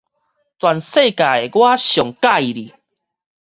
[0.03, 0.17] 全世界我上佮
[2.41, 2.57] 意你